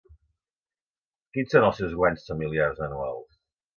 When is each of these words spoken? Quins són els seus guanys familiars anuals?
Quins 1.37 1.53
són 1.55 1.67
els 1.67 1.77
seus 1.81 1.93
guanys 1.99 2.25
familiars 2.33 2.83
anuals? 2.87 3.43